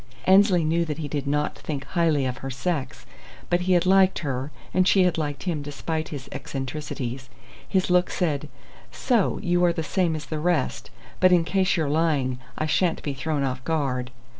[0.25, 3.05] Annesley knew that he did not think highly of her sex,
[3.51, 7.29] but he had liked her and she had liked him despite his eccentricities.
[7.69, 8.49] His look said:
[8.91, 10.89] "So you are the same as the rest!
[11.19, 14.09] But in case you're lying, I sha'n't be thrown off guard."